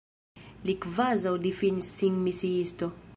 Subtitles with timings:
[0.69, 2.93] Li kvazaŭ difinis sin misiisto.